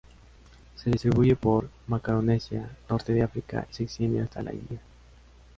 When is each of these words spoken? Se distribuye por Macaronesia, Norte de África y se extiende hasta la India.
Se 0.77 0.89
distribuye 0.89 1.35
por 1.35 1.69
Macaronesia, 1.85 2.67
Norte 2.89 3.13
de 3.13 3.21
África 3.21 3.67
y 3.69 3.73
se 3.75 3.83
extiende 3.83 4.21
hasta 4.21 4.41
la 4.41 4.51
India. 4.51 4.79